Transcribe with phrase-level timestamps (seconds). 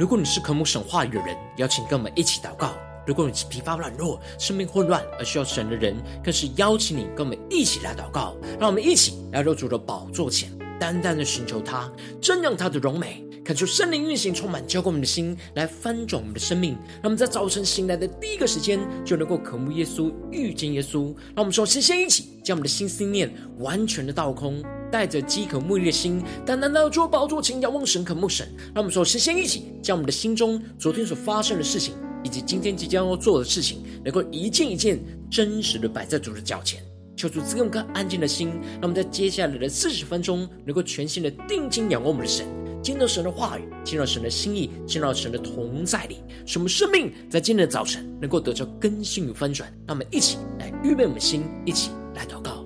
[0.00, 2.72] 如果你是渴慕神话语的人，邀请跟我们一起祷告。
[3.06, 8.34] 如果你是疲乏软弱、生命混乱而需要神的人，更是邀请你跟我们一起来祷告。
[8.58, 16.72] 让我们一起来到主的宝座前，单单的寻求他，瞻仰他的荣美，恳求圣灵运行，充满浇灌我们的心，来翻转我们的生命。
[16.72, 21.14] 让我们在早晨醒来的第一个时间，就能够渴慕耶稣、遇见耶稣。
[21.34, 28.46] 让我们首先先一起将我们的心思念完全的倒空，带着饥渴慕义的心，单单的做宝座前仰望神、渴慕神。
[28.74, 31.94] 让我们首先先一起将我们的心中昨天所发生的事情。
[32.22, 36.82] 以及今天即将要做的事情，能够一件一件真实的摆在主的脚前，
[37.16, 42.46] 求主赐给我们安静的心，让我们在接下来的四十分钟，能够全心的定睛仰望我们的神，
[42.82, 49.66] 见到神的话语，听到神的心意，见到神的同在里，使我们生命在今天的早晨能够得到更新与翻转。
[49.86, 52.59] 让我们一起来预备我们的心，一起来祷告。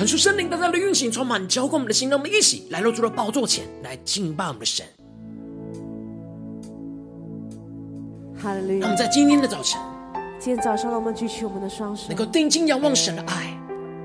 [0.00, 4.86] 恳求圣灵大大的运行，充满浇灌我们的心，让我们一起来到主的宝座前来敬拜我们的神。
[8.42, 9.78] 哈利路我们在今天的早晨，
[10.38, 13.54] 今天早上，让我们举起我们的双手，能够定睛仰望神的爱。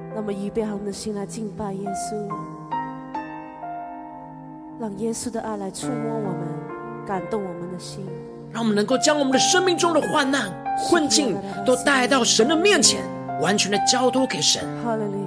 [0.09, 2.30] 让我们预备好我们的心来敬拜耶稣，
[4.81, 8.06] 让耶稣的爱来触摸我们，感动我们的心。
[8.52, 10.52] 让我们能够将我们的生命中的患难、
[10.90, 13.02] 困境都带到神的面前。
[13.41, 14.63] 完全的交托给神，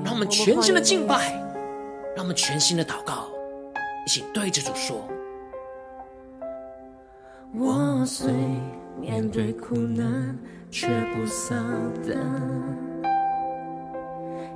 [0.05, 1.33] 让我们全新的敬拜，
[2.17, 3.29] 让我们全新的祷告，
[4.07, 4.97] 一起对着主说：
[7.55, 8.33] 我虽
[9.01, 10.37] 面对苦难，
[10.71, 11.57] 却不丧
[12.07, 12.17] 胆，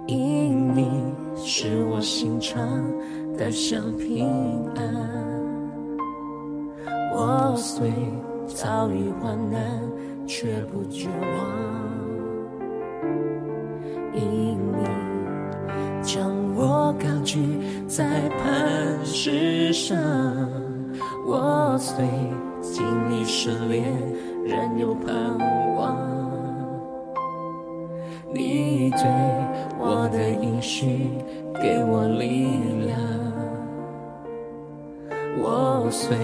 [0.07, 2.83] 因你是我心常
[3.37, 4.29] 得享平
[4.75, 4.83] 安。
[7.15, 7.93] 我虽
[8.47, 9.81] 遭遇患难，
[10.27, 12.02] 却不绝望。
[17.87, 18.05] 在
[18.39, 19.97] 磐石上，
[21.27, 22.05] 我虽
[22.61, 23.85] 经历失恋，
[24.45, 25.15] 仍有盼
[25.77, 25.97] 望。
[28.35, 29.01] 你对
[29.79, 31.11] 我的应许
[31.55, 32.47] 给我力
[32.87, 32.99] 量，
[35.39, 36.17] 我虽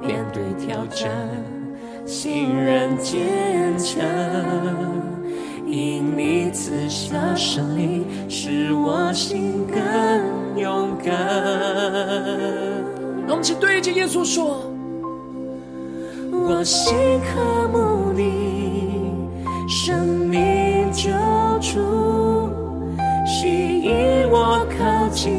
[0.00, 1.10] 面对挑战，
[2.06, 4.00] 心仍坚强。
[5.66, 9.78] 因你赐下胜利，使我心更
[10.56, 11.14] 勇敢。
[13.26, 14.60] 让我们一起对着耶稣说：
[16.32, 19.12] 我心渴慕你，
[19.68, 21.10] 生命救
[21.60, 21.78] 主，
[23.24, 25.32] 吸引我靠近，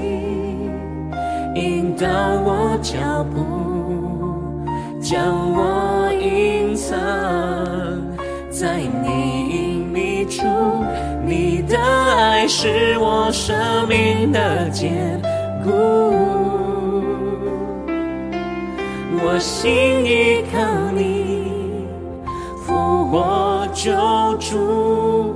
[1.55, 2.07] 引导
[2.45, 3.41] 我脚步，
[5.01, 5.17] 将
[5.53, 6.97] 我隐藏
[8.49, 9.00] 在你。
[11.31, 15.17] 你的爱是我生命的坚
[15.63, 15.71] 固，
[19.23, 19.71] 我心
[20.05, 20.59] 依靠
[20.93, 21.87] 你，
[22.65, 23.93] 复活救
[24.39, 25.33] 主，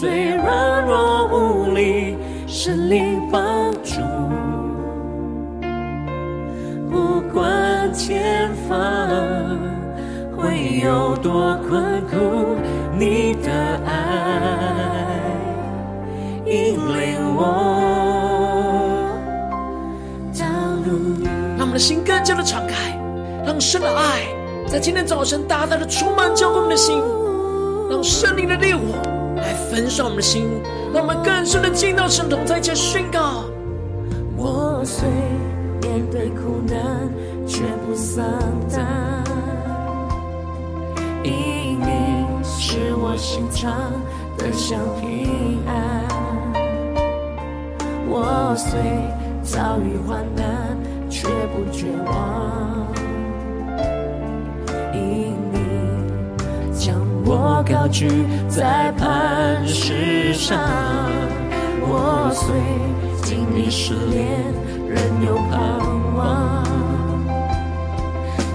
[0.00, 4.00] 虽软弱无力，神灵帮助，
[6.90, 8.78] 不管前方
[10.42, 12.56] 会有多困苦。
[12.98, 13.50] 你的
[13.86, 13.92] 爱
[16.44, 17.40] 引领我
[20.38, 20.44] 道
[20.84, 21.24] 路。
[21.56, 22.98] 让我们的心更加的敞开，
[23.46, 24.26] 让神的爱
[24.66, 27.00] 在今天早晨大大的充满浇灌我们的心，
[27.90, 28.82] 让圣灵的烈火
[29.36, 30.44] 来焚烧我们的心，
[30.92, 33.44] 让我们更深的进到神同在前宣告。
[34.36, 35.08] 我虽
[35.80, 37.08] 面对苦难，
[37.46, 38.24] 却不丧
[38.70, 39.21] 胆。
[42.44, 43.92] 使我心常
[44.38, 46.04] 得享平安。
[48.08, 48.80] 我虽
[49.42, 50.76] 遭遇患难，
[51.10, 52.86] 却不绝望。
[54.94, 55.58] 因你
[56.72, 56.94] 将
[57.24, 60.58] 我高举在磐石上，
[61.80, 62.54] 我虽
[63.22, 64.26] 经历试炼，
[64.88, 64.96] 仍
[65.26, 65.56] 有盼
[66.16, 66.64] 望。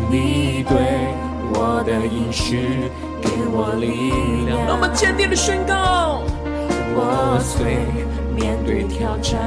[0.09, 0.75] 你对
[1.57, 2.91] 我的应许。
[3.19, 6.21] 给我力量，让我们坚定的宣告。
[6.93, 7.81] 我虽
[8.35, 9.41] 面对挑战，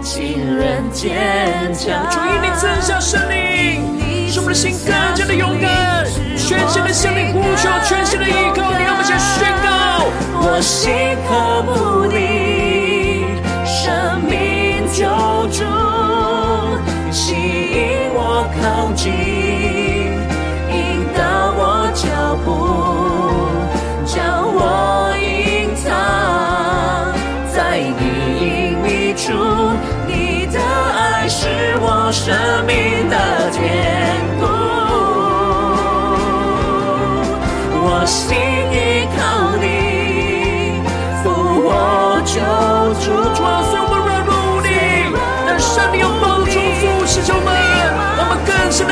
[0.00, 2.08] 信任坚强。
[2.08, 6.06] 主因你赐下生命，使我们的心更加的勇敢，
[6.36, 8.84] 全新的向你呼求，全新的依靠你。
[8.84, 10.06] 让我们先宣告：
[10.40, 12.37] 我心渴慕你，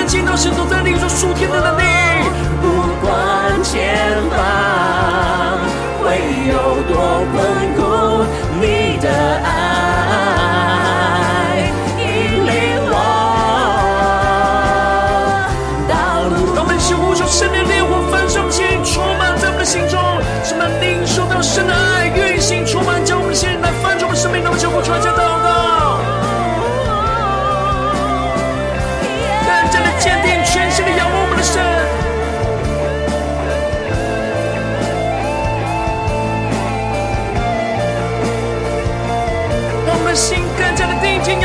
[0.06, 2.05] 更深的进到神都在领受属天的能力。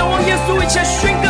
[0.01, 1.20] 仰望耶稣，一起来宣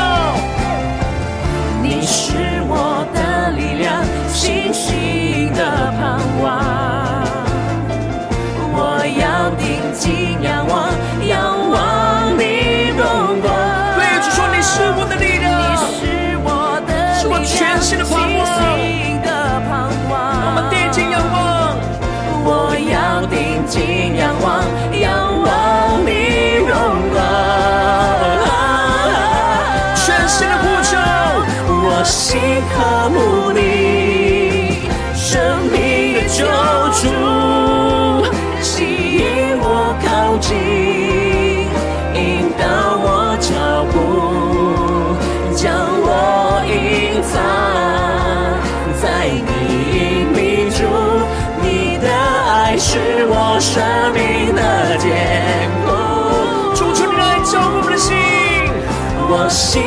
[59.52, 59.84] 心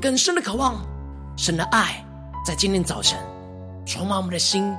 [0.00, 0.80] 更深的渴望
[1.36, 2.04] 神的爱，
[2.46, 3.18] 在今天早晨
[3.84, 4.72] 充满我们的心，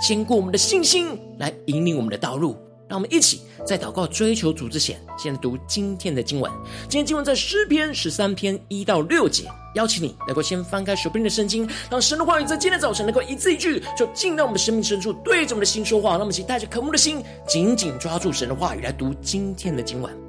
[0.00, 2.56] 坚固我们的信心，来引领我们的道路。
[2.88, 6.50] 让我们一起在祷告追求主之前，先读今天的经文。
[6.88, 9.44] 今天经文在诗篇十三篇一到六节。
[9.74, 16.12] 邀请你能够先翻开手边的圣经，让神的话语在今天早晨能够一字一句，就进到我们的生命深处，对着我们的心说话。
[16.12, 20.27] 让我们一起带着渴慕的心，紧紧抓住神的话语，来读今天的经文。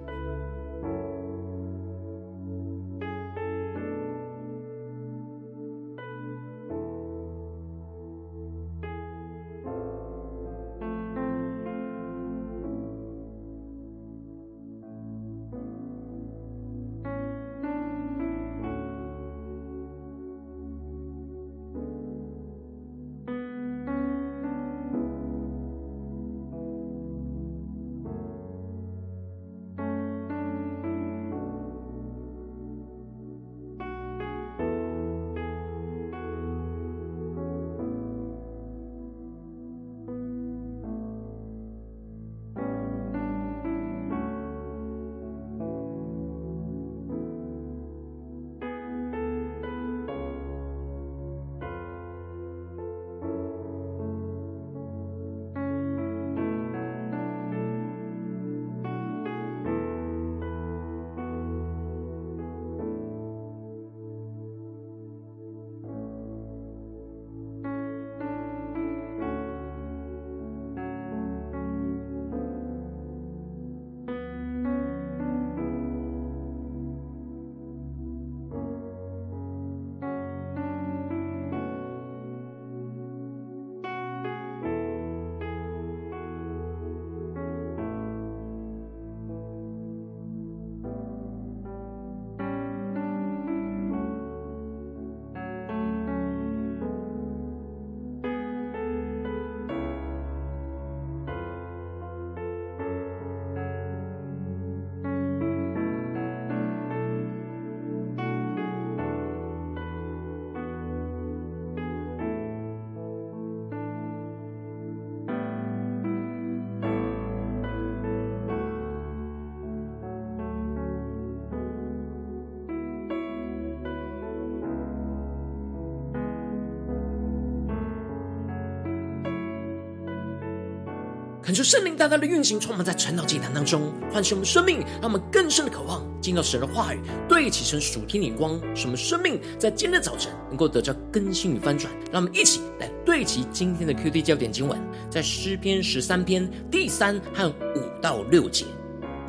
[131.50, 141.92] 恳求圣灵大大的运行，充满在晨祷祭坛当中，唤醒我们生命，让我们更深的渴望进到神的话语，对齐神属天的光，使我们生命在今天早晨能够得到更新与翻转。
[142.12, 144.80] 让我们一起来对齐今天的 QD 焦点经文，
[145.10, 148.66] 在诗篇十三篇第三和五到六节。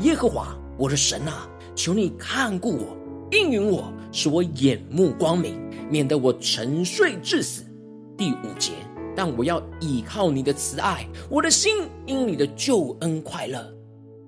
[0.01, 2.95] 耶和华我的神啊，求你看顾我，
[3.31, 5.59] 应允我，使我眼目光明，
[5.89, 7.65] 免得我沉睡至死。
[8.15, 8.73] 第五节。
[9.17, 11.79] 但我要倚靠你的慈爱，我的心
[12.11, 13.65] 因你的救恩快乐。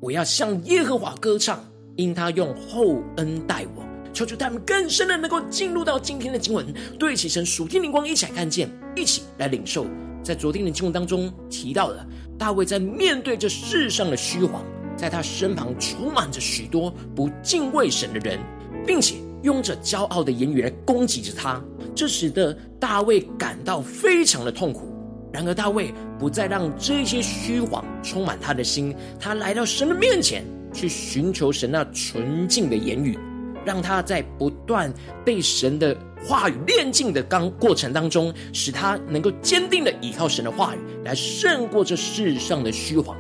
[0.01, 1.59] 我要向耶和华歌唱，
[1.97, 3.83] 因他用厚恩待我。
[4.13, 9.85] 求求他们更深的能够进入到今天的经文，对齐神属天灵光，一起来看见，一起来领受。
[10.23, 12.07] 在昨天的经文当中提到了
[12.39, 14.63] 大卫在面对这世上的虚谎，
[14.97, 18.39] 在他身旁充满着许多不敬畏神的人，
[18.87, 21.61] 并且用着骄傲的言语来攻击着他。
[21.93, 24.92] 这使得大卫感到非常的痛苦。
[25.33, 33.19] 然而，大卫不再让这些虚谎充满他的心，他来到神的面前，去寻求神那纯净的言语，
[33.65, 34.93] 让他在不断
[35.25, 43.17] 被神的话语炼净的刚过程当中，使他能够坚定的依靠神的话语，来胜过这世上的虚谎。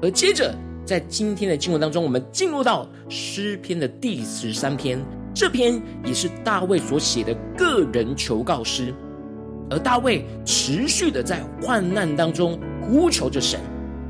[0.00, 4.98] 而接着，在今天的经文当中，我们进入到诗篇的第十三篇。
[5.34, 8.92] 这篇也是大卫所写的个人求告诗，
[9.70, 13.60] 而大卫持续的在患难当中呼求着神，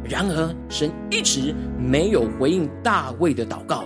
[0.04, 3.84] 然而神一直没有回应大卫的祷告，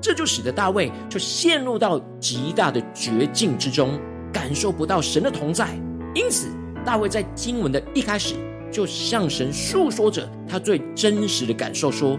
[0.00, 3.98] 这就使得大卫就陷入到极大的绝境之中，
[4.32, 5.68] 感受不到神的同在。
[6.14, 6.48] 因此，
[6.84, 8.34] 大卫在经文的一开始
[8.70, 12.18] 就向神诉说着他最真实的感受，说：“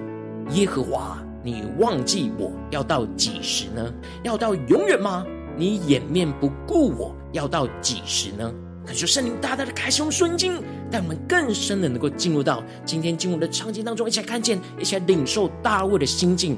[0.51, 3.93] 耶和华。”你忘记我要到几时呢？
[4.21, 5.25] 要到永远吗？
[5.55, 8.51] 你掩面不顾我要到几时呢？
[8.87, 16.57] 可是圣灵大大的开启我们顺经，带我们更深的能够进入到今天经文的场景当中，一起来看见，一起来领受大卫的心境。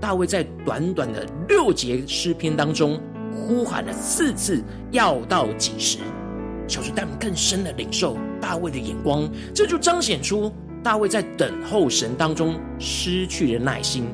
[0.00, 3.00] 大卫在短短的六节诗篇当中，
[3.34, 4.62] 呼喊了四次
[4.92, 5.98] 要到几时？
[6.68, 10.52] 求主带我们更深的领受大卫的眼光，这就彰显出
[10.82, 14.04] 大卫在等候神当中失去了耐心。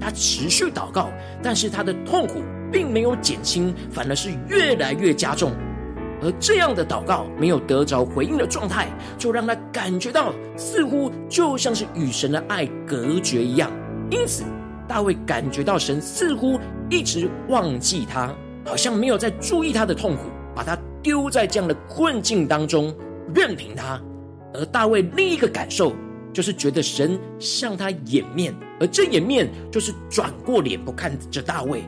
[0.00, 1.08] 他持续祷告，
[1.42, 5.52] 但是他的痛苦并没有减轻，反而是越来越加重。
[6.22, 13.70] 而这样的祷告没有得着回应的状态，就让他感觉到似乎就像是与神的爱隔绝一样。
[14.10, 14.44] 因此，
[14.88, 16.58] 大卫感觉到神似乎
[16.88, 20.22] 一直忘记他，好像没有在注意他的痛苦，
[20.54, 22.94] 把他丢在这样的困境当中，
[23.34, 24.00] 任凭他。
[24.54, 25.92] 而大卫另一个感受，
[26.32, 31.82] 就是觉得神向他掩面，而这掩面就是转过脸不看着大卫。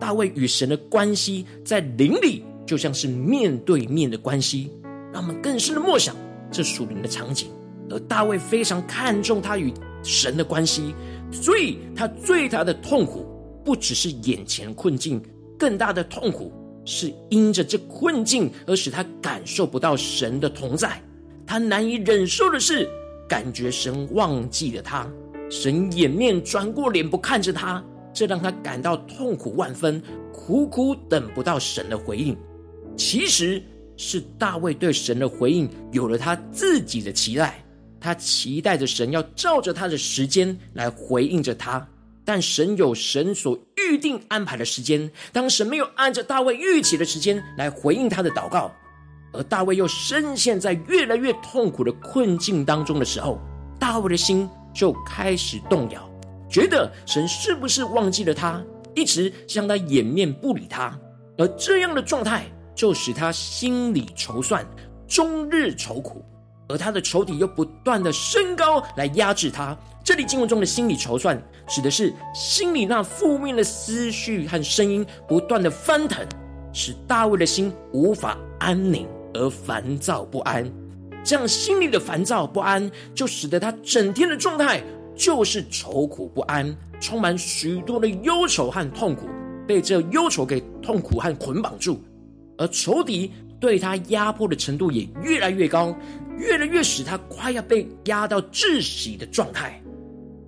[0.00, 4.70] 大卫与神的关系在灵里就像是面对面的关系，
[5.12, 6.14] 让我们更深的默想
[6.50, 7.48] 这属灵的场景。
[7.90, 10.94] 而大卫非常看重他与神的关系，
[11.30, 13.26] 所以他最大的痛苦
[13.64, 15.22] 不只是眼前困境，
[15.58, 16.52] 更大的痛苦
[16.84, 21.02] 是因着这困境而使他感受不到神的同在，
[21.46, 22.88] 他难以忍受的是。
[23.28, 25.10] 感觉神忘记了他，
[25.48, 30.02] 神掩面转过脸不看着他，这让他感到痛苦万分，
[30.34, 32.36] 苦苦等不到神的回应。
[32.96, 33.62] 其实
[33.96, 37.64] 是大卫对神的回应有了他自己的期待，
[38.00, 41.86] 他期待着神要照着他的时间来回应着他，
[42.24, 48.72] 但神有神所预定安排的时间，当神没有按照大卫预期的时间来回应他的祷告。
[49.34, 53.40] 而大卫又深陷在越来越痛苦的困境当中的时候，
[53.78, 56.06] 大卫的心就开始动摇，
[56.50, 58.62] 觉得神是不是忘记了他，
[58.94, 60.98] 一直向他掩面不理他。
[61.38, 64.66] 而这样的状态就使他心里筹算，
[65.06, 66.24] 终日愁苦，
[66.68, 69.76] 而他的仇敌又不断的升高来压制他。
[70.04, 76.26] 这里经文中的心里筹算，指的是心里那负面的思绪和声音不断的翻腾，
[76.72, 79.06] 使大卫的心无法安宁。
[79.34, 80.70] 而烦躁不安，
[81.24, 84.82] 这样心里的烦躁不安，就使得他整天的状态
[85.16, 89.30] 就是愁苦不安，充满许多的忧愁和痛苦，
[89.66, 91.98] 被这忧愁给痛苦和捆绑住，
[92.62, 93.28] 而仇敌
[93.58, 95.92] 对他压迫的程度也越来越高，
[96.38, 99.82] 越来越使他快要被压到窒息的状态。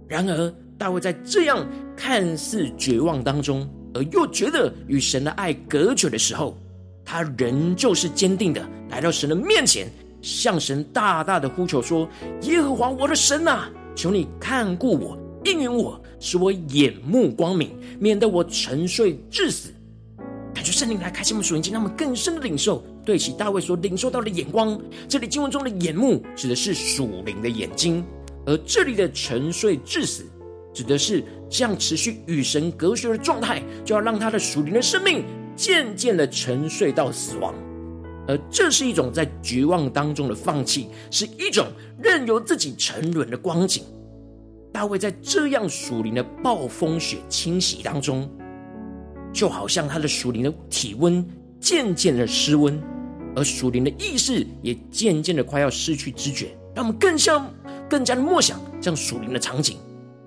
[0.06, 1.66] 然而，大卫在这样
[1.96, 6.56] 看似绝望当中，而又觉得与神的爱隔绝的时候，
[7.04, 9.90] 他仍旧是坚定的来到神的面前，
[10.22, 12.08] 向神大大的呼求说
[12.42, 19.73] ：“耶和华我的神啊，求你看顾我，应允我，使我眼目光明，免得我沉睡至死。”
[20.74, 24.76] 圣灵来开启我们属灵经，让我们更深的领受，对其大卫所领受到的眼光。
[25.08, 28.04] 这里经文中的眼目指的是属灵的眼睛，
[28.44, 30.24] 而这里的沉睡至死，
[30.74, 37.54] 指的是这样持续与神隔绝的状态，就要让他的属灵的生命渐渐的沉睡到死亡。
[38.26, 41.68] 而这是一种在绝望当中的放弃，是一种
[42.02, 43.84] 任由自己沉沦的光景。
[44.72, 48.28] 大卫在这样属灵的暴风雪侵袭当中，
[49.34, 51.22] 就好像他的属灵的体温
[51.60, 52.80] 渐渐的失温，
[53.36, 56.56] 而属灵的意识也渐渐的快要失去知觉。
[56.74, 57.52] 让我们更像、
[57.90, 59.76] 更加的默想这样属灵的场景。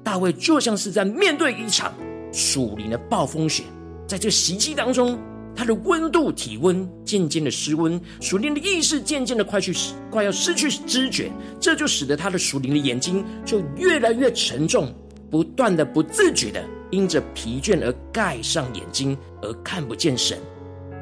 [0.03, 1.93] 大卫就像是在面对一场
[2.31, 3.63] 属灵的暴风雪，
[4.07, 5.17] 在这个袭击当中。
[5.55, 9.73] 他的温度、体温渐渐的失温，属灵的意识渐渐的快去
[10.11, 14.93] 快要失去知觉，这就使得他的属灵的眼睛就越来越沉重，
[15.31, 20.37] 不断的不自觉的因着疲倦而盖上眼睛，而看不见神，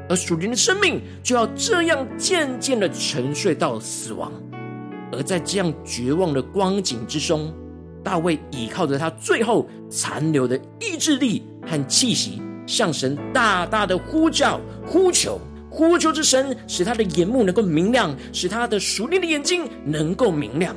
[0.08, 4.32] 而属灵的生命就要这样渐渐的沉睡到死亡。
[5.12, 7.52] 而在这样绝望的光景之中，
[8.02, 12.42] 大卫依靠着他最后残留的意志力和气息。
[12.66, 15.38] 向神大大的呼叫、呼求、
[15.70, 20.74] 呼求之神，使他的眼目能够明亮，使他的属灵的眼睛能够明亮，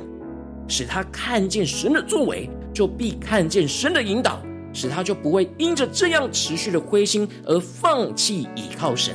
[0.68, 4.40] 使他看见神的作为，就必看见神的引导，
[4.72, 9.14] 使他就不会因着这样持续的灰心而放弃倚靠神。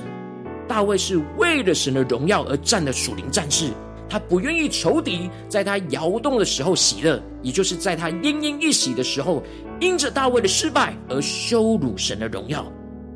[0.67, 3.71] 大卫是为了神的荣耀而战的属灵战士。
[4.07, 9.41] 他不愿意仇敌在他摇动的时候喜乐，也就是在他奄奄一息的时候，
[9.79, 12.71] 因着大卫的失败而羞辱神的荣耀。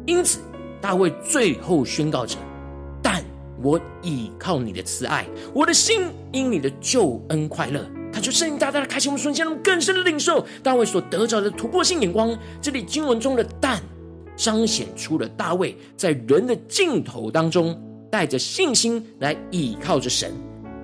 [0.08, 0.40] 因此，
[0.82, 2.38] 大卫最后宣告着
[3.04, 3.24] ：“但
[3.62, 12.38] 我倚靠你的慈爱，我的心因你的救恩快乐。”他就圣灵大大的开启我们瞬间，让我们更深的领受大卫所得着的突破性眼光。
[12.62, 13.80] 这里经文中的“但”
[14.36, 17.80] 彰显出了大卫在人的尽头当中，
[18.12, 20.34] 带着信心来倚靠着神。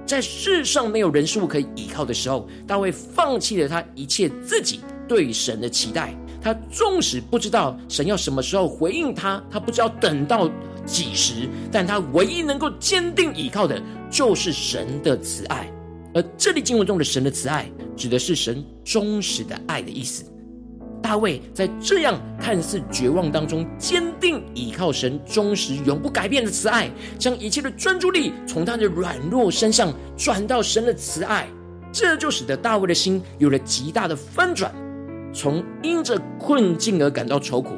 [0.05, 6.13] 在世上没有人事物可以依靠的时候，大卫放弃了他一切自己对神的期待。
[6.41, 10.47] 他纵使不知道神要什么时候回应他，他不知道等到
[10.85, 15.67] 几时，但他唯一能够坚定依靠的，就是神的慈爱。
[16.15, 20.23] 而这里经文中的神的慈爱，指的是神忠实的爱的意思。
[21.03, 31.47] 大卫在这样看似绝望当中，坚定倚靠神忠实、永不改变的慈爱，将一切的专注力从他的软弱身上转到神的慈爱，
[31.91, 34.73] 这就使得大卫的心有了极大的翻转，
[35.33, 37.75] 从因着困境而感到愁苦，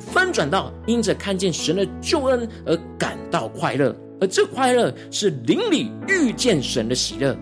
[0.00, 7.34] 翻转到因着看见神的救恩而感到快乐，而这快乐是邻里遇见神的喜乐。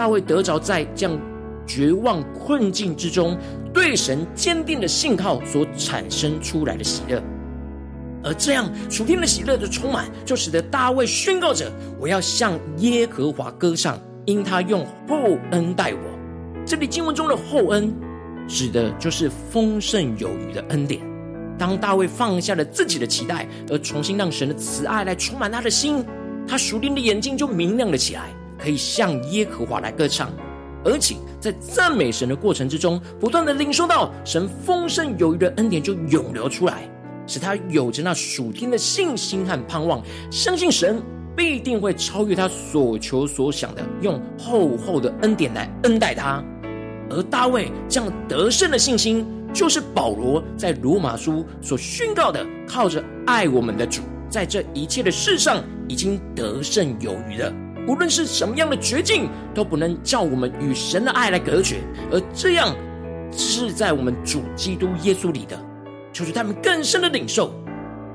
[0.00, 1.20] 大卫得着在这样
[1.66, 3.36] 绝望困境之中，
[3.70, 7.22] 对神坚定的信号所产生出来的喜乐，
[8.24, 16.00] 而这样属天的喜乐的充满，就使得大卫宣告着：“我要向耶和华歌唱，因他用厚恩待我。”
[16.64, 17.94] 这里经文中的厚恩，
[18.48, 21.02] 指的就是丰盛有余的恩典。
[21.58, 26.02] 当大卫放下了自己的期待，而重新让神的慈爱来充满他的心，
[26.48, 30.30] 他属灵的眼睛就明亮了起来，可以向耶和华来歌唱。
[30.82, 36.88] 而且在赞美神的过程之中，不断的领受到神丰盛有余的恩典就涌流出来，
[37.26, 41.02] 使他有着那属天的信心和盼望，相信神
[41.36, 46.42] 必定会超越他所求所想的，用厚厚的恩典来恩待他。
[47.10, 57.52] 而大卫这样得胜的信心，就是保罗在罗马书所宣告的：靠着爱我们的主，在这一切的事上已经得胜有余了。
[57.86, 61.80] 无论是什么样的绝境，都不能叫我们与神的爱来隔绝。
[62.10, 62.74] 而这样
[63.32, 65.58] 是在我们主基督耶稣里的，
[66.12, 67.52] 求主他们更深的领受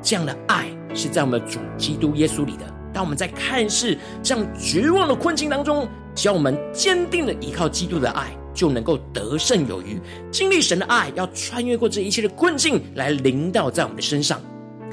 [0.01, 2.65] 这样的爱是在我们主基督耶稣里的。
[2.93, 9.99] 当我们在看似这样绝望的困境当中，只要我们坚定的依靠基督的爱，就能够得胜有余，
[10.31, 14.39] 经历神的爱，要穿越过这一切的困境，来临到在我们的身上。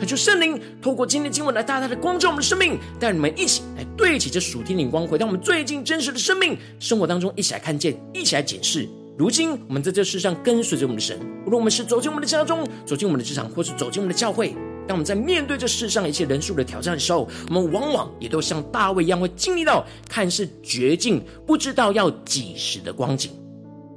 [0.02, 8.88] 恳求圣灵透过今天的经文来大大的光照我们的生命，带你们一起来对齐这属天的光，回到我们最近真实的生命生活当中，一起来看见，一起来检视。
[9.16, 14.48] 如今我们在这世上跟随着我们的神，无论我们是走进我们的家中，走进我们的职场，或是走进我们的教会，
[14.88, 23.30] 当我们在面对这世上一切人数的挑战的时候，我们往往也都像大卫一样，会经历到看似绝境，不知道要几时的光景。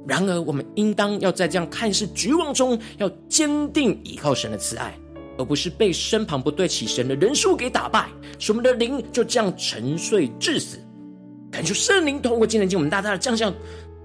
[0.06, 4.96] 然而，我们应当要在这样看似绝望中，要坚定依靠神的慈爱。
[5.38, 10.78] 而不是被身旁不对起神的人数给打败，使我们的灵就这样沉睡致死。
[11.50, 13.52] 感求圣灵通过今天经我们大大的降下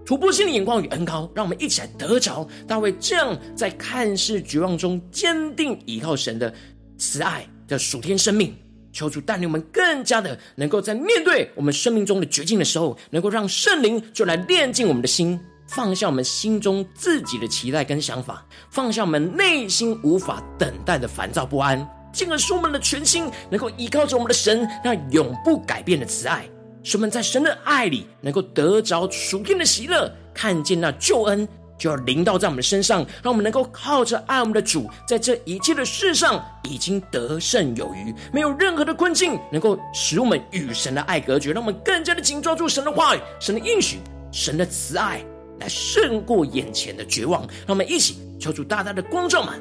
[0.05, 6.53] 突破性的眼光与恩膏，让我们一起来得着大卫这样在看似绝望中坚定依靠神的
[6.97, 8.55] 慈爱的属天生命。
[8.93, 15.39] 求主带领我们更加的能够在面对我们生命中的绝境的时候，能够让圣灵就来炼净我们的心。
[15.73, 26.45] 放下我们心中自己的期待跟想法，放下我们内心无法等待的烦躁不安，进而使我们的全心能够依靠着我们的神那永不改变的慈爱，
[26.83, 31.47] 使我们在神的爱里能够得着属天的喜乐，看见那救恩。
[31.77, 43.97] 就要临到在我们的身上，让我们能够靠着爱我们的主，在这一切的事上已经得胜有余，没有任何的困境能够使我们与神的爱隔绝，让我们更加的紧抓住神的话语、神的应许、
[44.31, 45.25] 神的慈爱，
[45.61, 47.41] 来胜过眼前的绝望。
[47.43, 49.53] 让我们一起求主大大的光照们，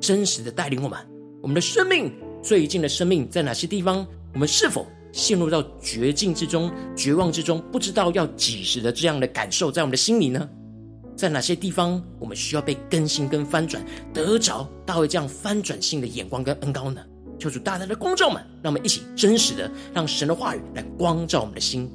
[0.00, 0.98] 真实的带领我们。
[1.40, 4.04] 我们的生命最近的生命在哪些地方？
[4.32, 10.48] 我们是否陷入到绝境之中、绝望之中，不知道要几时的这样的感受，在我们的心里呢？
[11.16, 13.80] 在哪些地方，我们需要被更新跟翻转，
[14.12, 17.00] 得着大卫这样翻转性的眼光跟恩膏呢？
[17.38, 21.88] 求主大大的光照们，让我们一起真实的让神的话语来光照我们的心。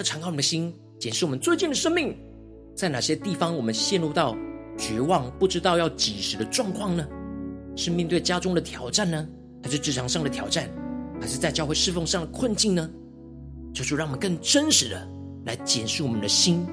[0.00, 2.16] 的敞开我们的心，检视我们最近的生命，
[2.74, 4.34] 在哪些地方我们陷入到
[4.78, 7.06] 绝望，不知道要几时的状况呢？
[7.76, 9.28] 是面对家中的挑战呢，
[9.62, 10.70] 还是职场上的挑战，
[11.20, 12.90] 还是在教会侍奉上的困境呢？
[13.74, 15.08] 求主让我们更真实的
[15.44, 16.66] 来检视我们的心，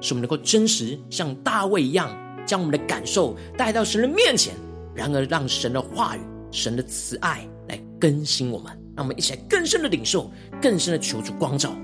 [0.00, 2.10] 使我们能够真实像大卫一样，
[2.46, 4.54] 将我们的感受带到神的面前，
[4.94, 10.30] 然而让神的话语、神的慈爱来更新我们，让我们一起来更深的领受，
[10.62, 11.76] 更深的求主光照。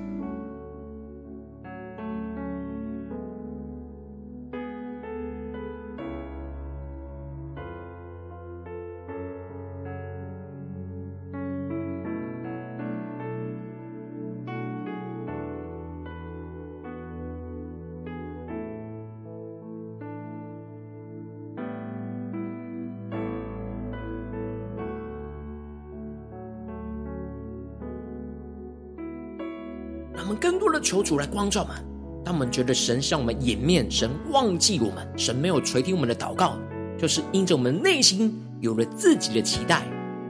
[30.93, 31.75] 求主来光照们。
[32.23, 36.59] 当我们觉得神向我们掩面，神忘记我们，神没有垂听我们的祷告，
[36.99, 39.87] 就是因着我们内心有了自己的期待，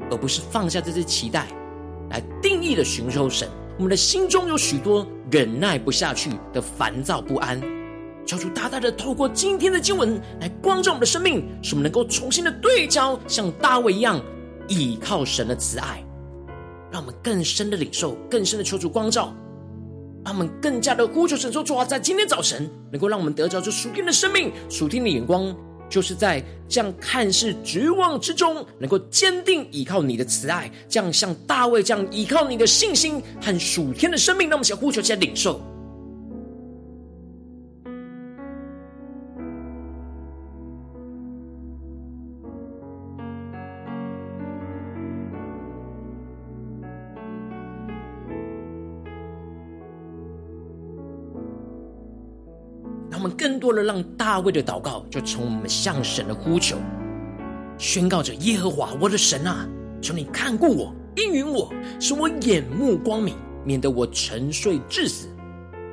[0.09, 1.48] 而不是放下这些期待
[2.11, 3.48] 来定义的寻求神。
[3.77, 7.61] 我们的心中有许多忍耐不下去的烦躁不安，
[8.25, 14.20] 求主大大的透过今天的经文来光照我们的生命，使我们能够重新的对焦，像大卫一样
[14.68, 16.05] 倚靠神的慈爱，
[16.92, 19.35] 让我们更深的领受，更深的求主光照。
[20.24, 25.54] 他们更加的呼求神说：“主啊，在今天早晨，能够让我们得着这属天的生命、属天的眼光，
[25.90, 34.48] 就是在这样看似绝望之中，能够坚定依靠你的慈爱，这样像大卫这样依靠你的信心和属天的生命。
[34.48, 35.61] 那么，想呼求，在领受。”
[53.62, 56.77] 多的让大卫的祷告，就从我们向神的呼求，
[57.79, 59.68] 宣告着耶和华我的神啊，
[60.01, 65.29] 求你看顾我，应允我，使我眼目光明，免得我沉睡致死。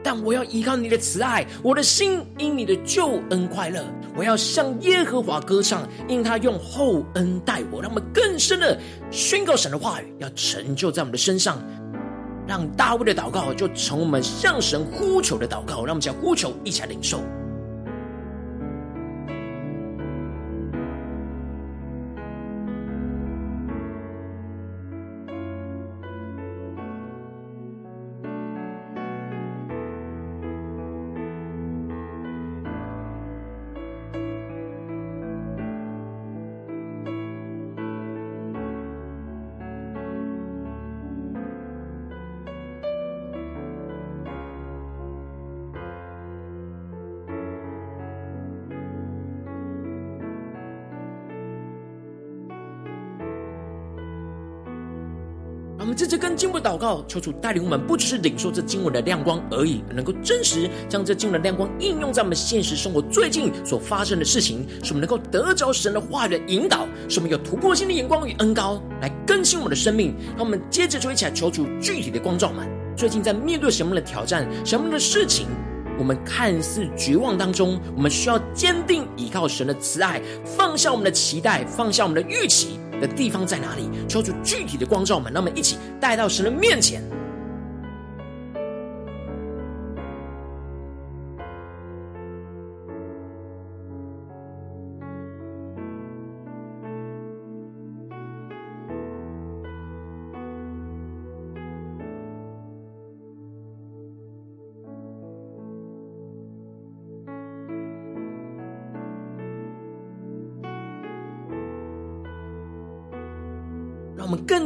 [0.03, 3.85] 但我要依靠你的慈爱，我的心因你的救恩快乐。
[4.15, 7.83] 我要向耶和华歌唱，因他用厚恩待我。
[7.83, 8.79] 让我们更深的
[9.11, 11.61] 宣告神的话语，要成就在我们的身上。
[12.47, 17.21] 让大卫的祷告就成我们向神呼求的祷告，让我们将呼求一起来领受。
[55.89, 70.13] 我们在这跟经文祷告，求主带领我们，不只是领受这经文的亮光而已，能够真实将这经文的亮光应用在我们现实生活最近所发生的事情，使我们能够得着神的话语的引导，使我们有突破性的眼光与恩膏来更新我们的生命。
[70.37, 75.47] 让我们接着就一起来求主具体的光照们，最近在面对什么的挑战，什么的事情，
[75.97, 82.78] 我们看似绝望当中，我们需要坚定依靠神的慈爱，放下我们的期待，放下我们的预期。
[82.99, 83.89] 的地方在哪里？
[84.07, 87.01] 求出具体的光照们，让我们一起带到神的面前。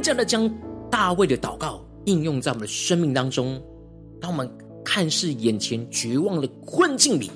[0.04, 0.54] 我们更加的将
[0.92, 3.62] 大卫的祷告应用在我们的生命当中。
[4.20, 4.50] 当我们
[4.84, 7.32] 看似眼前绝望的困境里，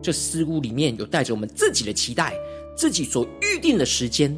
[0.00, 2.32] 这似乎里面有带着我们自己的期待，
[2.74, 4.34] 自己所预定的时间。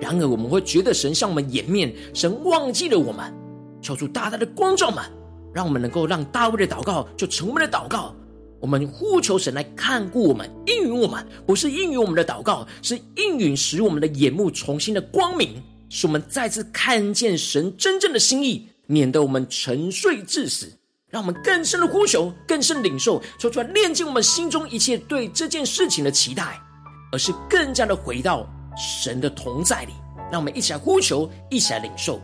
[0.00, 3.34] 然而，我们会觉得神向我们掩面，神忘记了我们。
[3.82, 5.04] 求主大大的光照们，
[5.52, 8.14] 让我们能够让大卫的祷告就成为了祷告。
[8.60, 15.60] 我们呼求神来看顾我们，应允我们，不是应允我们的祷告，是应允使我们的眼目重新的光明。
[15.96, 20.70] 使我们再次看见神真正的心意，免得我们沉睡至死。
[21.08, 26.60] 让我们更深的呼求，更深领受，说出来炼净我们心中一切对这件事情的期待，
[27.12, 29.94] 而是更加的回到神的同在里。
[30.30, 32.20] 让我们一起来呼求，一起来领受。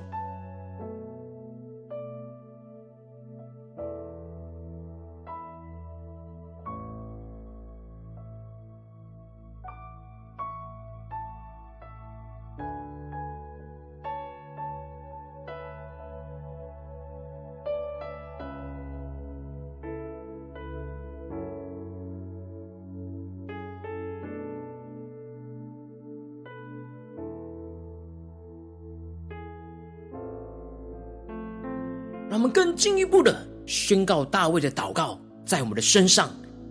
[32.82, 35.16] 进一步的宣告大卫的祷告
[35.46, 36.28] 在我们的身上，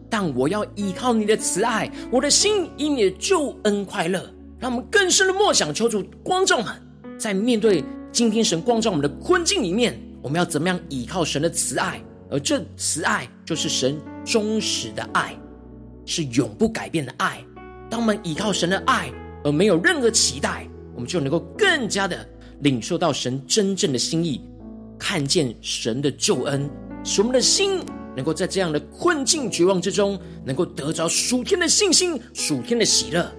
[0.10, 4.30] 但我要依靠你的慈爱，我的心因你的救恩快乐。
[4.60, 6.68] 让我们更深的默想，求主光照们，
[7.18, 12.04] 在面对今天神光照我们的困境里面，我们要怎么样依靠神的慈爱？
[12.30, 15.34] 而这慈爱就是神忠实的爱，
[16.06, 17.42] 是永不改变的爱。
[17.90, 19.10] 当我们依靠神的爱，
[19.46, 22.28] 而没有任何期待，我们就能够更加的
[22.64, 24.42] 领受到神真正的心意。
[25.04, 26.70] 看见神的救恩，
[27.04, 27.80] 使我们的心
[28.16, 33.30] 能够在这样的困境、绝望之中，能够得着属天的信心、属天的喜乐。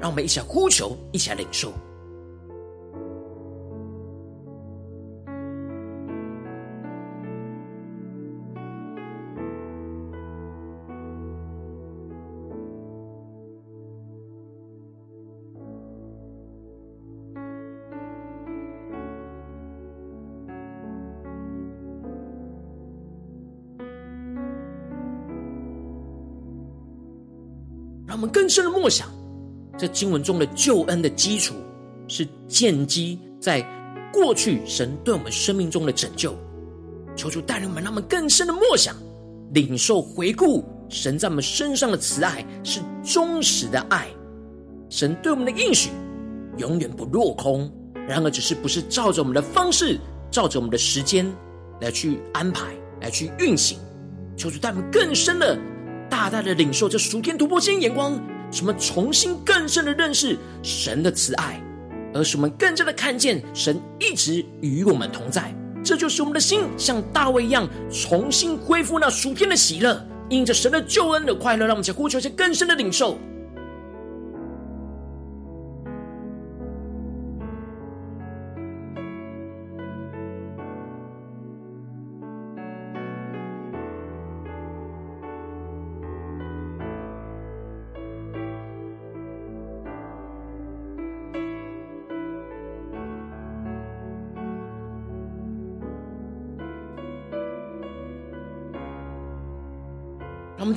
[0.00, 1.70] 让我们一起来呼求，一起来领受。
[28.46, 29.08] 更深的默想，
[29.76, 31.56] 这经文中的救恩的基础
[32.06, 33.60] 是建基在
[34.12, 36.32] 过去神对我们生命中的拯救。
[37.16, 38.94] 求主带领我们，让我们更深的默想、
[39.52, 44.06] 领受、回顾神在我们身上的慈爱是忠实的爱。
[44.90, 45.90] 神对我们的应许
[46.56, 47.68] 永远不落空，
[48.06, 49.98] 然而只是不是照着我们的方式、
[50.30, 51.26] 照着我们的时间
[51.80, 53.76] 来去安排、来去运行。
[54.36, 55.58] 求主带我们更深的。
[56.08, 58.16] 大大的领受这属天突破性眼光，
[58.50, 61.60] 什么重新更深的认识神的慈爱，
[62.14, 65.54] 而使我们更加的看见神一直与我们同在。
[65.84, 73.18] 这就是我们的心像大卫一样，重新恢复那属天的喜乐，因着神的救恩的快乐，让我们再呼求一些更深的领受。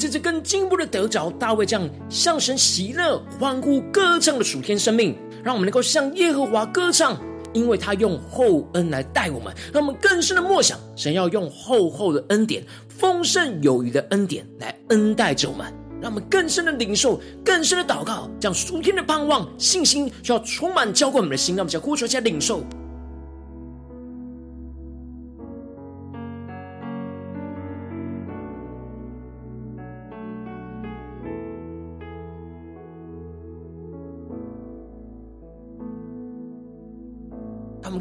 [0.09, 7.17] 这更进一步的得着大卫这样向神喜乐、欢呼、歌唱的属天生命，让我们能够向耶和华歌唱，
[7.53, 9.53] 因为他用厚恩来待我们。
[9.73, 15.65] 让我们更深的默想，神要用厚厚的恩典、丰盛有余的恩典来恩待着我们。
[16.01, 21.57] 让我们更深的领受、更深的祷告，将属天的盼望、信心，就要充满浇灌我们的心。
[21.57, 22.63] 让我们将呼求、加领受。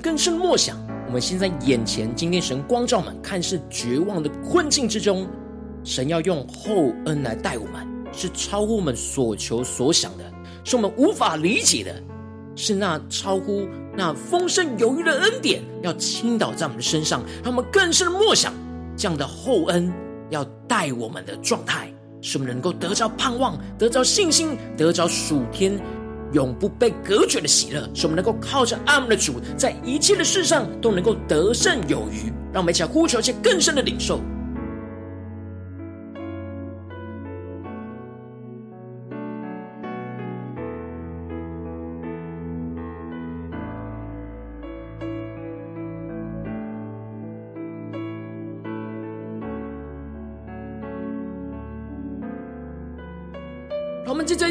[0.09, 0.75] 更深默想，
[1.07, 5.29] 我们现在眼前，今天神光照我们，看似绝望的困境之中，
[5.85, 10.25] 神要用厚恩来待我们，是超乎我们所求所想的，
[10.65, 11.95] 是我们无法理解的，
[12.57, 18.55] 是那超乎那丰盛有余的恩典要倾倒在我们的身上，让我们更深默想
[18.97, 19.93] 这样的厚恩
[20.31, 21.93] 要待我们的状态，
[22.23, 25.79] 使我们能够得着盼望，得着信心，得着属天。
[26.33, 32.33] 永不被隔绝的喜乐，使我们能够靠着爱我们的主，在一切的事上都能够得胜有余。
[32.53, 34.21] 让我们一起来呼求一些更深的领受。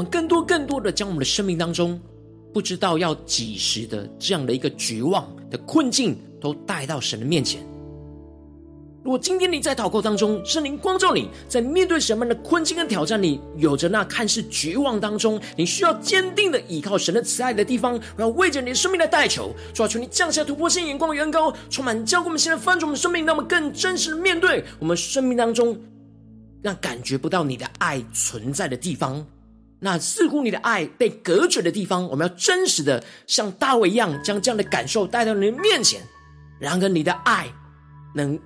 [0.00, 2.00] 们更多、更多的将我们的生命当中，
[2.52, 7.60] 不知道要几时的这样的一个绝望的困境，都带到神的面前。
[9.02, 25.74] 如果今天你在祷告当中，圣灵光照你，在面对什么样的困境跟挑战，你有着那看似绝望当中，你需要坚定的依靠神的慈爱的地方，然后为着你的生命来代求，抓住，你降下突破性眼光与恩膏，充满教灌我们现在翻转我们生命，让我们更真实的面对我们生命当中
[26.60, 29.24] 让感觉不到你的爱存在的地方。
[29.80, 36.02] 那似乎你的爱被隔绝的地方，我们要真实的像大卫一样，将这样的感受带到你的面前。
[36.58, 37.46] 然而，你的爱
[38.14, 38.38] 能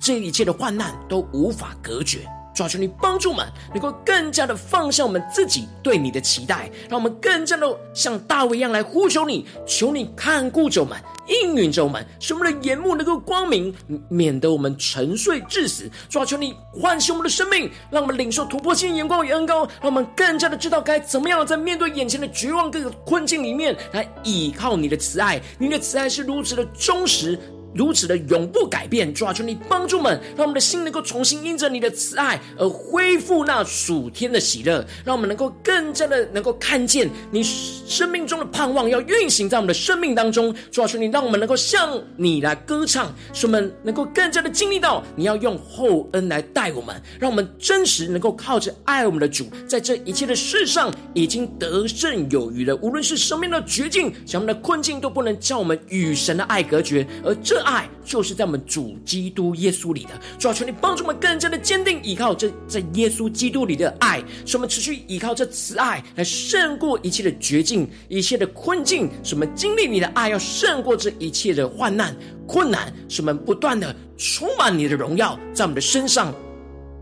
[0.00, 2.28] 这一切的患难都无法隔绝。
[2.54, 13.74] 主啊，求你帮助我们，能够更加的放下我们自己对你的期待，让我们更加的像大卫一样来呼求你，求你看顾着我们，应允着我们，使我们的眼目能够光明，
[14.08, 15.88] 免得我们沉睡至死。
[16.08, 27.38] 主啊，求你唤醒我们的生命，让我们领受突破性眼光与恩膏，让我们更加的知道该怎么样在面对眼前的绝望各个困境里面来依靠你的慈爱，你的慈爱是如此的忠实。
[27.72, 40.52] 如此的永不改变，主啊，求你帮助们，让我们的心能够重新因着你的慈爱而恢复那属天的喜乐，让我们能够更加的能够看见你生命中的盼望要运行在我们的生命当中。
[40.72, 52.74] 主啊，求你让我们能够向你来歌唱，使我们能够更加的经历到你要用厚恩来待我们，让我们真实能够靠着爱我们的主，在这一切的事上已经得胜有余了。
[52.76, 57.59] 无论是生命的绝境，什么的困境，都不能叫我们与神的爱隔绝，而这。
[57.62, 72.14] 爱就是在我们主基督耶稣里的，主要求你帮助我们更加的坚定依靠这在耶稣基督里的爱，使我们持续依靠这慈爱来胜过一切的绝境、一切的困境，使我们经历你的爱要胜过这一切的患难、
[72.46, 76.34] 困难，使我们不断的充满你的荣耀在我们的身上，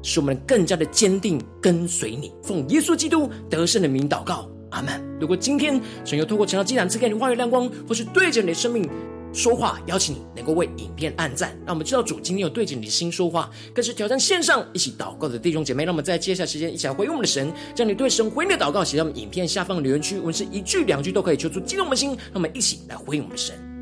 [0.02, 5.02] 使我们更加的坚定跟随你，奉耶稣基督得胜的名祷告，阿门。
[5.20, 8.88] 如果今天神要透过晨祷祭坛赐给你话语亮光，或是对着你的生命。
[9.32, 15.84] 说话，邀请你能够为影片按赞，让我们知道主今天有对着你的心说话，更是挑战线上一起祷告的弟兄姐妹。
[15.84, 23.77] 让我们在接下来时间一起来回应我们的神，将你对神回应的祷告写在我们影片下方的留言区，无论是一句两句都可以，求出激动我们的心，让我们一起来回应我们的神。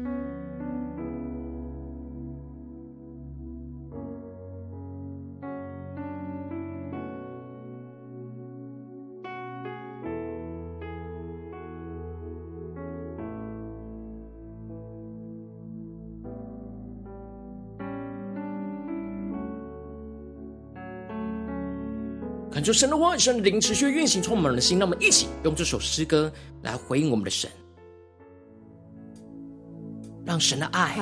[22.57, 24.79] 感受神的话语，神的灵持续运行，充满我们的心。
[24.79, 26.33] 让我们一起用这首诗歌
[26.63, 27.51] 来回应我们的神。
[30.25, 30.97] 让神的爱！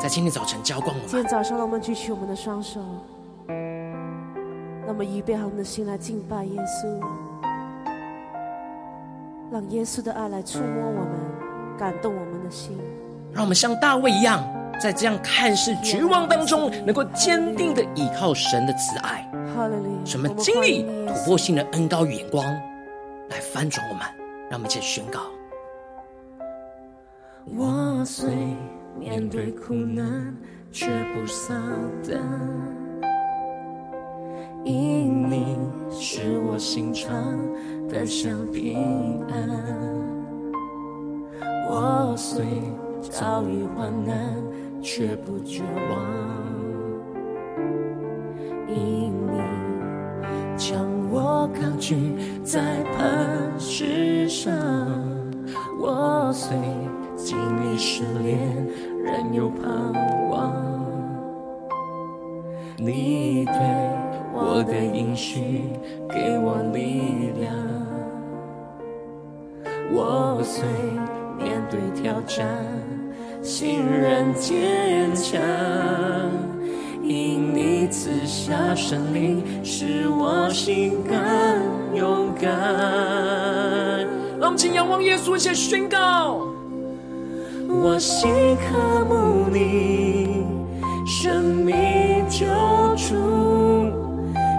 [0.00, 1.08] 在今天早晨浇灌我们。
[1.08, 2.80] 今天早上，让我们举起我们的双手，
[3.48, 7.00] 让我们预备好我们的心来敬拜耶稣，
[9.50, 12.78] 让耶稣的爱来触摸我们，感动我们的心。
[13.32, 14.48] 让我们像大卫一样，
[14.80, 19.28] 在这样看似绝望当中，能够坚定的依靠神的慈爱。
[19.52, 19.89] 哈利路亚！
[20.04, 22.44] 什么经历突破性的恩高与眼光，
[23.28, 24.02] 来翻转我们。
[24.50, 25.20] 让我们一起宣告。
[27.56, 28.28] 我虽
[28.98, 30.34] 面对苦难，
[30.72, 31.56] 却不丧
[32.02, 32.20] 胆，
[34.64, 35.56] 因你
[35.92, 37.14] 是我心常
[37.88, 39.48] 得享平安。
[41.68, 42.44] 我虽
[43.08, 44.34] 遭遇患难，
[44.82, 46.02] 却不绝望，
[48.68, 49.09] 因
[51.40, 51.96] 我高举
[52.44, 52.60] 在
[52.94, 54.52] 磐石上。
[55.80, 56.54] 我虽
[57.16, 58.38] 经历试炼，
[59.02, 59.70] 仍有盼
[60.28, 60.52] 望。
[62.76, 63.54] 你对
[64.34, 65.62] 我的应许
[66.10, 67.54] 给我力量。
[69.92, 70.62] 我虽
[71.38, 72.46] 面对挑战，
[73.40, 75.40] 心仍坚强，
[77.10, 81.16] 因你赐下圣灵，使我心更
[81.98, 82.48] 勇敢。
[84.38, 86.46] 让我们请仰望耶稣，一起宣告。
[87.68, 90.44] 我心渴慕你，
[91.04, 92.46] 生命救
[92.94, 93.90] 主，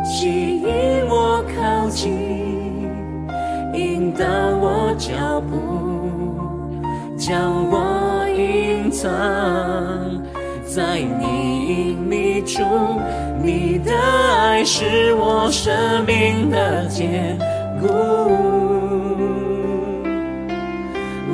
[0.03, 0.67] 吸引
[1.07, 2.11] 我靠近，
[3.73, 4.25] 引导
[4.59, 5.55] 我脚步，
[7.17, 9.09] 将我隐藏
[10.65, 11.95] 在你
[12.41, 12.63] 隐秘处。
[13.43, 17.37] 你的爱是我生命的坚
[17.79, 17.87] 固。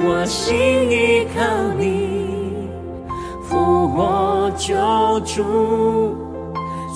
[0.09, 0.55] 我心
[0.89, 1.41] 依靠
[1.77, 2.69] 你，
[3.43, 4.75] 复活救
[5.21, 6.15] 主，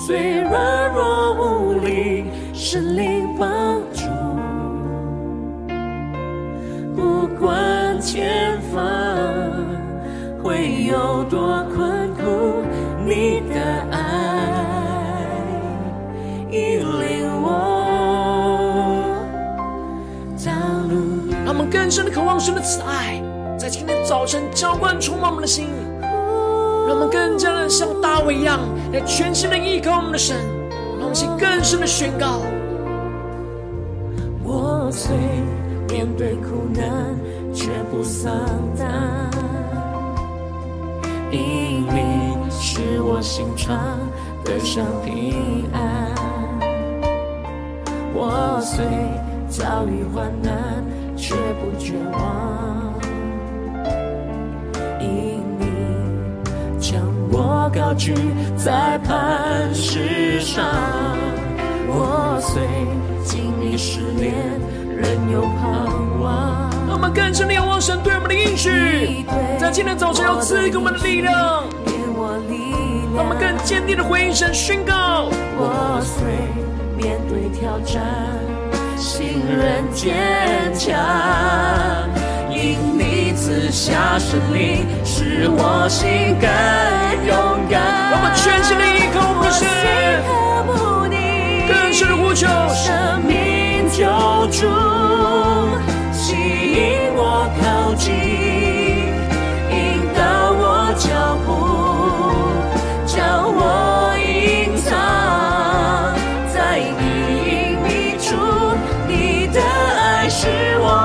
[0.06, 3.48] 虽软弱无力，神灵帮
[3.92, 4.06] 助。
[6.96, 8.82] 不管前方
[10.42, 12.62] 会有多困苦，
[13.06, 13.41] 你
[16.62, 17.48] 引领我
[21.44, 23.20] 让我们更深的渴望神的慈爱，
[23.58, 25.68] 在今天早晨浇灌充满我们的心，
[26.00, 28.60] 让我们更加的像大卫一样，
[28.92, 30.36] 来全心的依靠我们的神，
[30.98, 32.40] 让我们更深的宣告。
[34.44, 35.14] 我虽
[35.88, 36.84] 面对苦难，
[37.54, 38.32] 却不丧
[38.78, 39.30] 胆，
[41.30, 43.76] 因你使我心常
[44.44, 46.12] 得上平安。
[48.14, 48.84] 我虽
[49.48, 50.84] 遭遇患难，
[51.16, 52.94] 却不绝望，
[55.00, 55.64] 因你
[56.78, 57.00] 将
[57.30, 58.14] 我高举
[58.56, 60.64] 在磐石上。
[61.88, 62.62] 我虽
[63.24, 64.34] 经历失恋，
[64.96, 66.70] 仍有盼望。
[66.86, 69.24] 让我们更深的仰望神对我们的应许，
[69.58, 71.64] 在今天早晨要赐给我们的力量，
[73.14, 75.28] 我们更坚定的回应神宣告。
[75.58, 76.24] 我虽
[77.02, 78.00] 面对挑战，
[78.96, 80.14] 信任坚
[80.72, 80.96] 强，
[82.48, 86.48] 因你赐下神灵，使我心更
[87.26, 87.34] 勇
[87.68, 87.82] 敢。
[88.12, 89.42] 让我们全心的依靠我们。
[91.68, 94.06] 更深呼求，生命救
[94.52, 94.68] 主，
[96.12, 96.78] 吸引
[97.16, 98.10] 我靠近，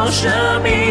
[0.10, 0.87] 生命。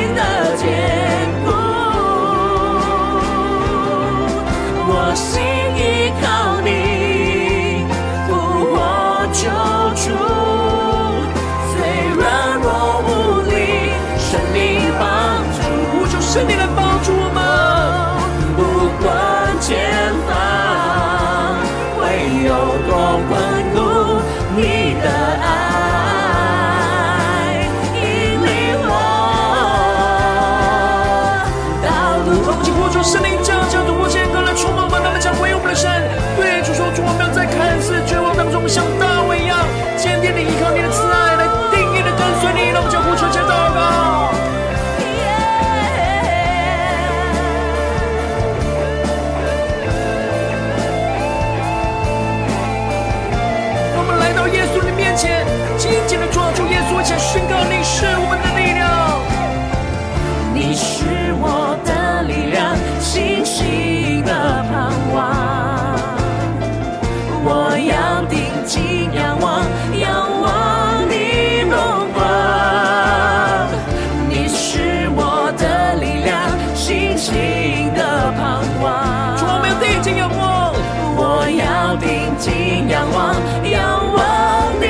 [82.39, 83.35] 睛仰望，
[83.65, 84.85] 仰望你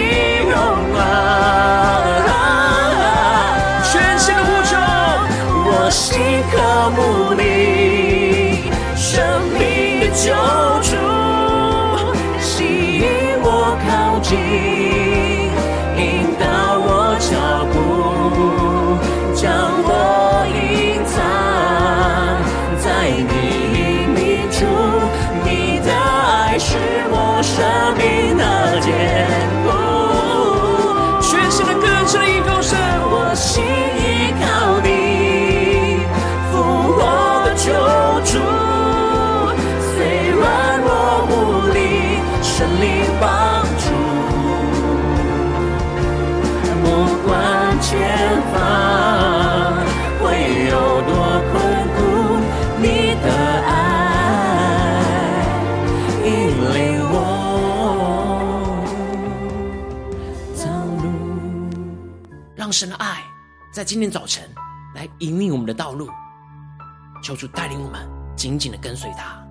[0.51, 0.55] 荣
[0.93, 0.97] 光。
[2.27, 2.31] 啊、
[3.85, 4.75] 全的，
[5.65, 6.55] 我心渴
[6.91, 9.15] 慕你，生
[9.53, 10.66] 命的救。
[63.77, 64.43] 在今天早晨
[64.95, 66.09] 来引领我们的道路，
[67.23, 69.46] 求主带领我们紧紧的跟随他。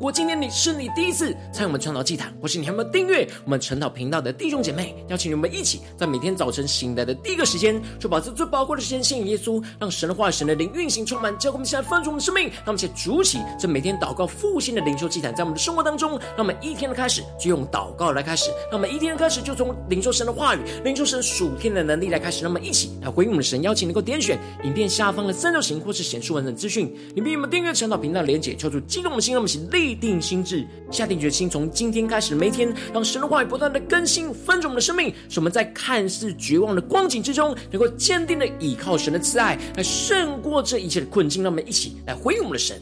[0.00, 12.44] 我今天你是你第一次参与我们传道祭坛，或是你还没有订阅我们传道频道的弟兄姐妹，邀请你们一起在每天早晨醒来的第一个时间，就把这最宝贵的时间献给耶稣，让神的话语、神的灵运行充满，教会我们现在丰足我们的生命。
[12.44, 22.44] 让我们一起筑起这每天祷告复兴的灵修祭坛，在我们的生活当中，让我们一天的开始就用祷告来开始，让我们一天的开始就从领受神的话语、领受神属天的能力来开始。
[22.44, 26.86] 让我们一起来回应我们的神，邀请能够点选影片下方的三角形或是显示文字资讯，
[27.16, 30.66] 里面有没有订阅传道频道的连结，求主激动的心，让我们一起立定心智。
[30.90, 41.42] 下定决心，从今天开始每一天，让神的话语不断的更新、翻转我们的生命，使我们在看似绝望的光景之中，能够坚定的倚靠神的慈爱，来胜过这一切的困境。
[41.42, 42.80] 让我们一起来回应我们的神。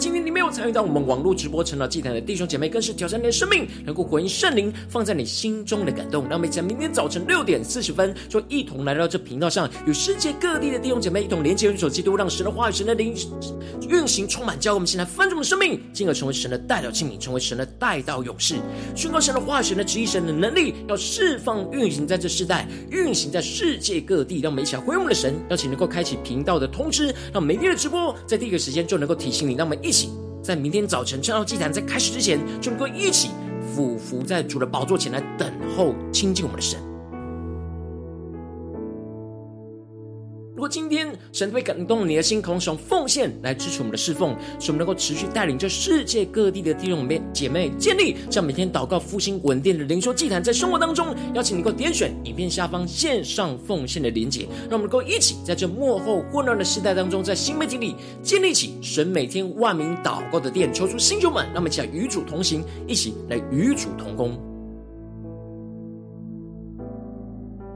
[0.00, 6.22] 今天你没有参与到我们网络直播成长祭坛的弟兄姐妹，更是挑战你的生命，能够回应圣灵放在你心中的感动。
[6.26, 13.14] 让我们在明天早晨六点四十分，就一同来到这频道上，与世界各地的弟兄姐妹一同连接、联手基督，让神的话语、神的灵
[13.90, 18.54] 运行充满，教我们现在翻转我们的生命，进而成为神的代表器皿，成为神的代道勇士，
[18.96, 24.40] 宣告神的话语、神的旨意、神的能力，要释放运行在这世代，运行在世界各地。
[24.40, 29.52] 让我们一起来回应我们的神，邀请能够开启频道的通知，让每天的直播在第一个时间就能够提醒你。
[29.52, 29.78] 让我们。
[29.89, 30.08] 一一起
[30.40, 33.30] 在明天早晨，正道祭坛在开始之前，就能够一起
[33.74, 36.78] 俯伏在主的宝座前来等候亲近我们的神。
[40.60, 64.49] 如果今天神会感动你的心，同时用奉献来支持我们的侍奉，使我们能够持续带领这世界各地的弟兄姐妹建立这样每天祷告复兴稳定的灵修祭坛，在生活当中，邀请你能够点选影片下方线上奉献的连结，让我们能够一起在这幕后混乱的时代当中，在新媒体里建立起神每天万名祷告的殿，求出星球们，让我们一起与主同行，一起来与主同工。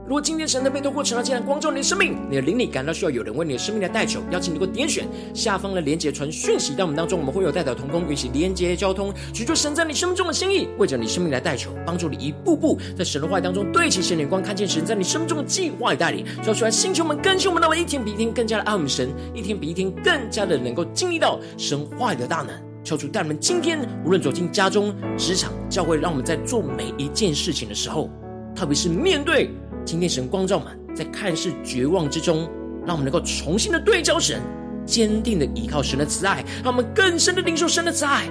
[0.07, 22.49] 如果今天神的被透过成了竟然光照你的生命，你的灵里感到需要有人为你的生命来代求，邀请你能够点选下方的连结传讯息到我们当中，我们会有代表同工，运行连结交通，取出神在你生命中的心意，为着你生命来代求，帮助你一步步在神的话当中对齐神眼光，看见神在你生命中的计划与带领，说出来星球们更新我们，那么一天比一天更加的爱我们神，一天比一天更加的能够经历到神话语的大能，
[22.83, 28.07] 求主带我们今天无论走进家中、职场、教会，让我们在做每一件事情的时候，
[28.55, 29.49] 特别是面对。
[29.85, 32.49] 今天神光照们，在看似绝望之中，
[32.85, 34.41] 让我们能够重新的对焦神，
[34.83, 38.27] 坚定的依靠神的慈爱，让我们更深的领受神的慈爱，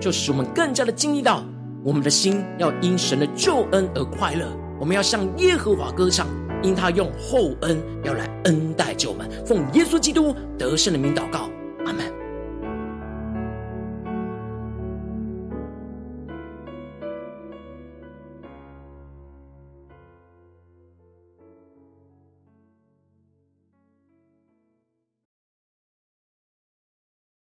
[0.00, 1.44] 就使我们更加的经历到，
[1.84, 4.48] 我们的心要因神的救恩而快乐。
[4.80, 6.26] 我们要向耶和华歌唱，
[6.60, 9.30] 因他用厚恩要来恩待救我们。
[9.46, 11.48] 奉耶稣基督得胜的名祷告。
[11.86, 12.04] 阿门